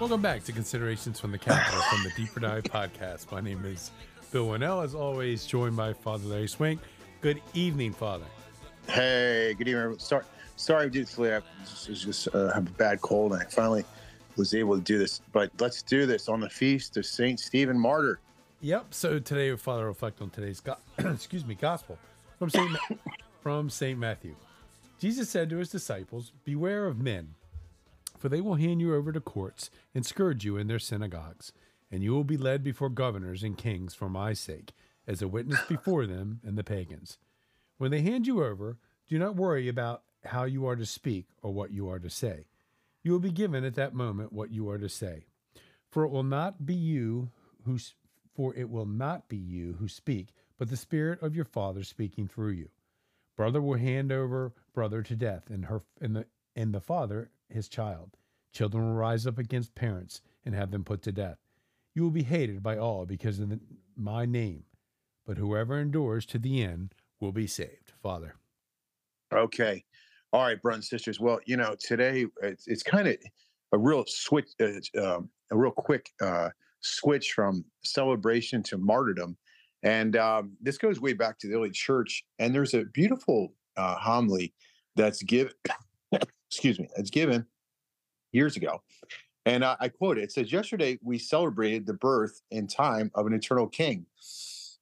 Welcome 0.00 0.22
back 0.22 0.44
to 0.44 0.52
Considerations 0.52 1.18
from 1.18 1.32
the 1.32 1.38
Capitol 1.38 1.80
from 1.90 2.04
the 2.04 2.10
Deeper 2.10 2.38
Dive 2.38 2.62
podcast. 2.62 3.32
My 3.32 3.40
name 3.40 3.64
is 3.64 3.90
Bill 4.30 4.46
Wannall, 4.46 4.84
as 4.84 4.94
always, 4.94 5.44
joined 5.44 5.76
by 5.76 5.92
Father 5.92 6.24
Larry 6.24 6.46
Swink. 6.46 6.80
Good 7.20 7.42
evening, 7.52 7.92
Father. 7.92 8.26
Hey, 8.86 9.56
good 9.58 9.66
evening. 9.66 9.98
Sorry, 9.98 10.24
sorry, 10.54 10.84
I 10.86 10.88
did 10.88 11.08
I 11.18 11.40
just, 11.64 12.04
just 12.04 12.28
uh, 12.32 12.52
have 12.52 12.68
a 12.68 12.70
bad 12.70 13.00
cold, 13.00 13.32
and 13.32 13.42
I 13.42 13.46
finally 13.46 13.84
was 14.36 14.54
able 14.54 14.76
to 14.76 14.80
do 14.80 14.98
this. 14.98 15.20
But 15.32 15.50
let's 15.58 15.82
do 15.82 16.06
this 16.06 16.28
on 16.28 16.38
the 16.38 16.48
feast 16.48 16.96
of 16.96 17.04
Saint 17.04 17.40
Stephen 17.40 17.76
Martyr. 17.76 18.20
Yep. 18.60 18.94
So 18.94 19.18
today, 19.18 19.54
Father, 19.56 19.84
reflect 19.84 20.22
on 20.22 20.30
today's 20.30 20.60
go- 20.60 20.76
excuse 20.98 21.44
me 21.44 21.56
gospel 21.56 21.98
from 22.38 22.50
Saint 22.50 22.70
Ma- 22.70 22.96
from 23.42 23.68
Saint 23.68 23.98
Matthew. 23.98 24.36
Jesus 25.00 25.28
said 25.28 25.50
to 25.50 25.56
his 25.56 25.70
disciples, 25.70 26.30
"Beware 26.44 26.86
of 26.86 27.00
men." 27.00 27.34
For 28.18 28.28
they 28.28 28.40
will 28.40 28.56
hand 28.56 28.80
you 28.80 28.94
over 28.94 29.12
to 29.12 29.20
courts 29.20 29.70
and 29.94 30.04
scourge 30.04 30.44
you 30.44 30.56
in 30.56 30.66
their 30.66 30.78
synagogues, 30.78 31.52
and 31.90 32.02
you 32.02 32.12
will 32.12 32.24
be 32.24 32.36
led 32.36 32.64
before 32.64 32.90
governors 32.90 33.42
and 33.42 33.56
kings 33.56 33.94
for 33.94 34.08
my 34.08 34.32
sake, 34.32 34.72
as 35.06 35.22
a 35.22 35.28
witness 35.28 35.60
before 35.68 36.06
them 36.06 36.40
and 36.44 36.58
the 36.58 36.64
pagans. 36.64 37.18
When 37.78 37.90
they 37.90 38.02
hand 38.02 38.26
you 38.26 38.44
over, 38.44 38.76
do 39.06 39.18
not 39.18 39.36
worry 39.36 39.68
about 39.68 40.02
how 40.24 40.44
you 40.44 40.66
are 40.66 40.76
to 40.76 40.84
speak 40.84 41.28
or 41.42 41.52
what 41.52 41.70
you 41.70 41.88
are 41.88 42.00
to 42.00 42.10
say. 42.10 42.46
You 43.02 43.12
will 43.12 43.20
be 43.20 43.30
given 43.30 43.64
at 43.64 43.76
that 43.76 43.94
moment 43.94 44.32
what 44.32 44.50
you 44.50 44.68
are 44.68 44.78
to 44.78 44.88
say. 44.88 45.26
For 45.88 46.04
it 46.04 46.10
will 46.10 46.24
not 46.24 46.66
be 46.66 46.74
you 46.74 47.30
who 47.64 47.78
for 48.34 48.54
it 48.54 48.70
will 48.70 48.86
not 48.86 49.28
be 49.28 49.36
you 49.36 49.74
who 49.80 49.88
speak, 49.88 50.28
but 50.58 50.68
the 50.68 50.76
spirit 50.76 51.20
of 51.22 51.34
your 51.34 51.44
Father 51.44 51.82
speaking 51.82 52.28
through 52.28 52.50
you. 52.50 52.68
Brother 53.36 53.60
will 53.60 53.78
hand 53.78 54.12
over 54.12 54.52
brother 54.74 55.02
to 55.02 55.16
death, 55.16 55.48
and 55.48 55.64
her 55.66 55.82
and 56.00 56.14
the 56.14 56.26
and 56.54 56.74
the 56.74 56.80
father 56.80 57.30
his 57.48 57.68
child. 57.68 58.16
Children 58.52 58.84
will 58.84 58.94
rise 58.94 59.26
up 59.26 59.38
against 59.38 59.74
parents 59.74 60.20
and 60.44 60.54
have 60.54 60.70
them 60.70 60.84
put 60.84 61.02
to 61.02 61.12
death. 61.12 61.38
You 61.94 62.02
will 62.02 62.10
be 62.10 62.22
hated 62.22 62.62
by 62.62 62.78
all 62.78 63.06
because 63.06 63.38
of 63.38 63.50
the, 63.50 63.60
my 63.96 64.24
name, 64.24 64.64
but 65.26 65.38
whoever 65.38 65.78
endures 65.78 66.24
to 66.26 66.38
the 66.38 66.62
end 66.62 66.94
will 67.20 67.32
be 67.32 67.46
saved. 67.46 67.92
Father. 68.02 68.34
Okay. 69.32 69.84
All 70.32 70.42
right, 70.42 70.60
brothers 70.60 70.76
and 70.76 70.84
sisters. 70.84 71.20
Well, 71.20 71.40
you 71.46 71.56
know, 71.56 71.74
today 71.78 72.26
it's, 72.42 72.66
it's 72.68 72.82
kind 72.82 73.08
of 73.08 73.16
a 73.72 73.78
real 73.78 74.04
switch, 74.06 74.48
uh, 74.60 75.02
um, 75.02 75.30
a 75.50 75.56
real 75.56 75.70
quick 75.70 76.10
uh, 76.20 76.50
switch 76.80 77.32
from 77.32 77.64
celebration 77.84 78.62
to 78.64 78.78
martyrdom. 78.78 79.36
And 79.82 80.16
um, 80.16 80.56
this 80.60 80.78
goes 80.78 81.00
way 81.00 81.12
back 81.12 81.38
to 81.38 81.48
the 81.48 81.54
early 81.54 81.70
church. 81.70 82.24
And 82.38 82.54
there's 82.54 82.74
a 82.74 82.84
beautiful 82.92 83.54
uh, 83.76 83.96
homily 83.96 84.52
that's 84.96 85.22
given, 85.22 85.52
excuse 86.58 86.80
me, 86.80 86.88
that's 86.96 87.10
given 87.10 87.46
years 88.32 88.56
ago. 88.56 88.82
And 89.46 89.64
I, 89.64 89.76
I 89.78 89.88
quote 89.88 90.18
it. 90.18 90.24
It 90.24 90.32
says, 90.32 90.50
Yesterday 90.50 90.98
we 91.04 91.16
celebrated 91.16 91.86
the 91.86 91.94
birth 91.94 92.42
in 92.50 92.66
time 92.66 93.12
of 93.14 93.28
an 93.28 93.32
eternal 93.32 93.68
king. 93.68 94.06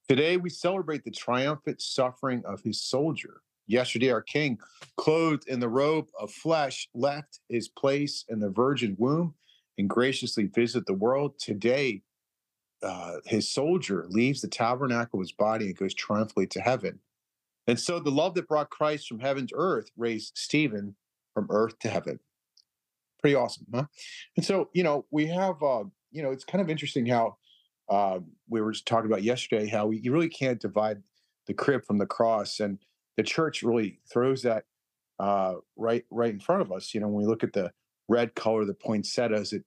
Today 0.08 0.38
we 0.38 0.48
celebrate 0.48 1.04
the 1.04 1.10
triumphant 1.10 1.82
suffering 1.82 2.42
of 2.46 2.62
his 2.62 2.82
soldier. 2.82 3.42
Yesterday, 3.66 4.10
our 4.10 4.22
king, 4.22 4.58
clothed 4.96 5.48
in 5.48 5.60
the 5.60 5.68
robe 5.68 6.06
of 6.18 6.32
flesh, 6.32 6.88
left 6.94 7.40
his 7.50 7.68
place 7.68 8.24
in 8.30 8.40
the 8.40 8.48
virgin 8.48 8.96
womb 8.98 9.34
and 9.76 9.90
graciously 9.90 10.46
visited 10.46 10.86
the 10.86 10.94
world. 10.94 11.38
Today, 11.38 12.00
uh, 12.82 13.16
his 13.26 13.52
soldier 13.52 14.06
leaves 14.08 14.40
the 14.40 14.48
tabernacle 14.48 15.18
of 15.18 15.24
his 15.24 15.32
body 15.32 15.66
and 15.66 15.76
goes 15.76 15.92
triumphantly 15.92 16.46
to 16.46 16.60
heaven. 16.60 17.00
And 17.66 17.78
so 17.78 17.98
the 17.98 18.10
love 18.10 18.34
that 18.36 18.48
brought 18.48 18.70
Christ 18.70 19.08
from 19.08 19.18
heaven 19.18 19.46
to 19.48 19.54
earth 19.56 19.90
raised 19.96 20.38
Stephen 20.38 20.94
from 21.36 21.46
earth 21.50 21.78
to 21.80 21.90
heaven. 21.90 22.18
Pretty 23.20 23.34
awesome, 23.34 23.66
huh? 23.74 23.84
And 24.38 24.46
so, 24.46 24.70
you 24.72 24.82
know, 24.82 25.04
we 25.10 25.26
have, 25.26 25.62
uh, 25.62 25.84
you 26.10 26.22
know, 26.22 26.30
it's 26.30 26.44
kind 26.44 26.62
of 26.62 26.70
interesting 26.70 27.04
how 27.04 27.36
uh, 27.90 28.20
we 28.48 28.62
were 28.62 28.72
just 28.72 28.86
talking 28.86 29.10
about 29.10 29.22
yesterday 29.22 29.68
how 29.68 29.86
we, 29.86 29.98
you 29.98 30.12
really 30.12 30.30
can't 30.30 30.58
divide 30.58 31.02
the 31.46 31.52
crib 31.52 31.84
from 31.84 31.98
the 31.98 32.06
cross. 32.06 32.58
And 32.60 32.78
the 33.18 33.22
church 33.22 33.62
really 33.62 34.00
throws 34.10 34.42
that 34.42 34.64
uh, 35.18 35.56
right 35.76 36.04
right 36.10 36.32
in 36.32 36.40
front 36.40 36.62
of 36.62 36.72
us. 36.72 36.94
You 36.94 37.00
know, 37.00 37.08
when 37.08 37.22
we 37.22 37.28
look 37.28 37.44
at 37.44 37.52
the 37.52 37.70
red 38.08 38.34
color, 38.34 38.64
the 38.64 38.72
poinsettias, 38.74 39.52
it 39.52 39.64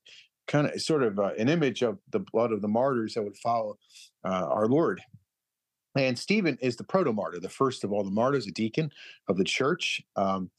kind 0.47 0.65
of 0.65 0.81
sort 0.81 1.03
of 1.03 1.19
uh, 1.19 1.33
an 1.37 1.49
image 1.49 1.83
of 1.83 1.99
the 2.09 2.19
blood 2.19 2.51
of 2.51 2.63
the 2.63 2.67
martyrs 2.67 3.13
that 3.13 3.23
would 3.23 3.37
follow 3.37 3.77
uh, 4.25 4.47
our 4.49 4.65
Lord. 4.67 5.01
And 5.95 6.17
Stephen 6.17 6.57
is 6.61 6.75
the 6.75 6.83
proto 6.83 7.13
martyr, 7.13 7.39
the 7.39 7.49
first 7.49 7.83
of 7.83 7.91
all 7.91 8.03
the 8.03 8.11
martyrs, 8.11 8.47
a 8.47 8.51
deacon 8.51 8.91
of 9.27 9.37
the 9.37 9.43
church, 9.43 10.01
um, 10.15 10.51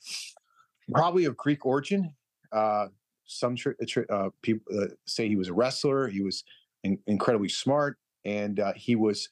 probably 0.93 1.25
of 1.25 1.37
Greek 1.37 1.65
origin. 1.67 2.15
Uh, 2.53 2.89
some 3.27 3.55
tr- 3.56 3.71
uh, 4.09 4.31
people 4.43 4.81
uh, 4.81 4.87
say 5.06 5.28
he 5.28 5.37
was 5.37 5.49
a 5.49 5.53
wrestler. 5.53 6.09
He 6.09 6.21
was 6.21 6.45
in- 6.83 6.99
incredibly 7.06 7.49
smart, 7.49 7.97
and 8.25 8.59
uh, 8.59 8.73
he 8.75 8.97
was 8.97 9.29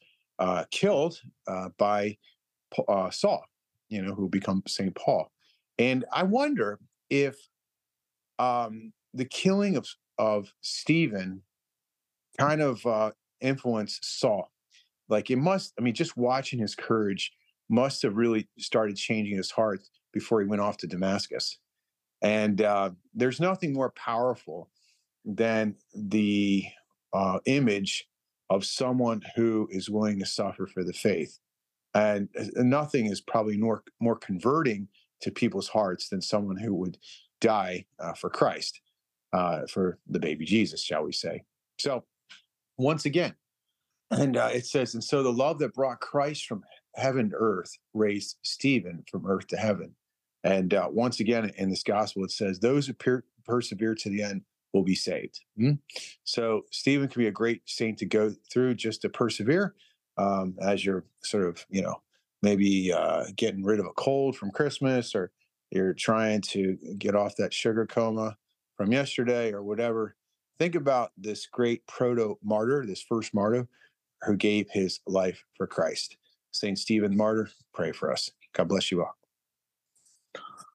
killed 0.71 1.21
by 1.79 2.17
uh, 2.89 3.11
Saul, 3.11 3.45
you 3.89 4.03
know, 4.03 4.15
who 4.15 4.29
become 4.29 4.63
Saint 4.67 4.95
Paul. 4.95 5.31
And 5.79 6.05
I 6.13 6.23
wonder 6.23 6.79
if 7.11 7.37
um, 8.39 8.93
the 9.15 9.25
killing 9.25 9.77
of 9.77 9.87
of 10.19 10.53
Stephen 10.61 11.43
kind 12.39 12.61
of 12.61 12.85
uh, 12.87 13.13
influenced 13.41 14.21
Saul. 14.21 14.51
Like 15.09 15.31
it 15.31 15.37
must. 15.37 15.73
I 15.79 15.83
mean, 15.83 15.95
just 15.95 16.17
watching 16.17 16.59
his 16.59 16.75
courage 16.75 17.33
must 17.69 18.03
have 18.03 18.17
really 18.17 18.49
started 18.59 18.97
changing 18.97 19.37
his 19.37 19.51
heart 19.51 19.81
before 20.13 20.41
he 20.41 20.47
went 20.47 20.63
off 20.63 20.77
to 20.79 20.87
Damascus. 20.87 21.59
And 22.23 22.63
uh, 22.63 22.91
there's 23.15 23.41
nothing 23.41 23.73
more 23.73 23.91
powerful 23.91 24.71
than 25.25 25.77
the 25.95 26.65
uh, 27.13 27.39
image 27.47 28.09
of 28.51 28.65
someone 28.65 29.23
who 29.37 29.69
is 29.71 29.91
willing 29.91 30.19
to 30.19 30.27
suffer 30.27 30.67
for 30.67 30.83
the 30.83 30.93
faith. 30.93 31.39
And, 31.95 32.29
uh, 32.39 32.63
nothing 32.63 33.07
is 33.07 33.21
probably 33.21 33.57
more 33.57 33.83
more 34.01 34.17
converting 34.17 34.89
to 35.23 35.31
people's 35.31 35.69
hearts 35.69 36.09
than 36.09 36.23
someone 36.23 36.57
who 36.57 36.75
would 36.75 36.99
die 37.41 37.87
uh, 37.99 38.13
for 38.13 38.31
Christ, 38.31 38.81
uh, 39.33 39.63
for 39.71 39.99
the 40.07 40.21
baby 40.21 40.45
Jesus, 40.45 40.83
shall 40.83 41.05
we 41.05 41.13
say? 41.13 41.45
So, 41.79 42.05
once 42.77 43.05
again, 43.05 43.35
and 44.11 44.37
uh, 44.37 44.51
it 44.53 44.67
says, 44.67 44.95
and 44.95 45.05
so 45.05 45.23
the 45.23 45.33
love 45.33 45.59
that 45.59 45.75
brought 45.75 46.01
Christ 46.01 46.47
from 46.47 46.63
heaven 46.95 47.31
to 47.31 47.37
earth 47.37 47.77
raised 47.95 48.37
Stephen 48.43 49.05
from 49.11 49.27
earth 49.27 49.47
to 49.49 49.57
heaven. 49.57 49.95
And 50.45 50.73
uh, 50.75 50.89
once 50.91 51.21
again, 51.21 51.51
in 51.57 51.69
this 51.69 51.83
gospel, 51.83 52.25
it 52.25 52.31
says, 52.31 52.59
those 52.59 52.87
who 52.87 52.95
per- 52.95 53.25
persevere 53.45 53.95
to 53.97 54.09
the 54.09 54.23
end 54.23 54.43
will 54.73 54.85
be 54.85 54.95
saved. 54.95 55.41
Mm-hmm. 55.59 55.75
So 56.25 56.63
Stephen 56.71 57.09
can 57.09 57.21
be 57.21 57.29
a 57.29 57.33
great 57.33 57.63
saint 57.67 57.99
to 57.99 58.07
go 58.07 58.33
through 58.53 58.75
just 58.75 59.03
to 59.03 59.09
persevere 59.09 59.75
um, 60.17 60.55
as 60.61 60.85
you're 60.85 61.05
sort 61.23 61.45
of, 61.45 61.65
you 61.71 61.83
know, 61.83 62.03
maybe 62.43 62.93
uh, 62.93 63.25
getting 63.37 63.65
rid 63.65 63.81
of 63.81 63.87
a 63.87 63.93
cold 63.93 64.37
from 64.37 64.51
Christmas 64.51 65.15
or 65.15 65.33
you're 65.71 65.95
trying 65.95 66.41
to 66.41 66.77
get 66.99 67.15
off 67.15 67.37
that 67.37 67.53
sugar 67.53 67.87
coma 67.87 68.37
from 68.77 68.93
yesterday 68.93 69.53
or 69.53 69.63
whatever. 69.63 70.15
Think 70.59 70.75
about 70.75 71.13
this 71.17 71.47
great 71.47 71.87
proto 71.87 72.39
martyr, 72.43 72.85
this 72.87 73.03
first 73.03 73.35
martyr 73.35 73.69
who 74.23 74.37
gave 74.37 74.67
his 74.71 75.01
life 75.07 75.45
for 75.57 75.67
Christ. 75.67 76.17
St. 76.53 76.79
Stephen 76.79 77.17
Martyr, 77.17 77.51
pray 77.75 77.93
for 77.93 78.13
us. 78.13 78.33
God 78.55 78.69
bless 78.69 78.93
you 78.93 79.03
all. 79.05 79.18